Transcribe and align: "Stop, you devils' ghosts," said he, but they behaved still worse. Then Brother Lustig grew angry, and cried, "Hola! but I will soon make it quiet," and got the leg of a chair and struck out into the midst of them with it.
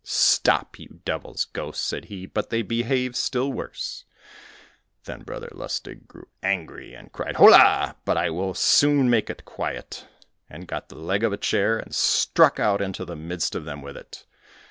"Stop, 0.03 0.79
you 0.79 0.99
devils' 1.05 1.45
ghosts," 1.45 1.83
said 1.83 2.05
he, 2.05 2.25
but 2.25 2.49
they 2.49 2.63
behaved 2.63 3.15
still 3.15 3.53
worse. 3.53 4.03
Then 5.03 5.21
Brother 5.21 5.49
Lustig 5.51 6.07
grew 6.07 6.27
angry, 6.41 6.95
and 6.95 7.11
cried, 7.11 7.35
"Hola! 7.35 7.95
but 8.03 8.17
I 8.17 8.31
will 8.31 8.55
soon 8.55 9.11
make 9.11 9.29
it 9.29 9.45
quiet," 9.45 10.07
and 10.49 10.65
got 10.65 10.89
the 10.89 10.95
leg 10.97 11.23
of 11.23 11.33
a 11.33 11.37
chair 11.37 11.77
and 11.77 11.93
struck 11.93 12.59
out 12.59 12.81
into 12.81 13.05
the 13.05 13.15
midst 13.15 13.53
of 13.53 13.65
them 13.65 13.83
with 13.83 13.95
it. 13.95 14.25